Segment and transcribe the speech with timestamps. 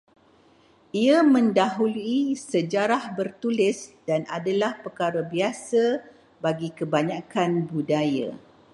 [1.01, 2.15] Ia mendahului
[2.45, 5.83] sejarah bertulis dan adalah perkara biasa
[6.43, 8.29] bagi kebanyakan budaya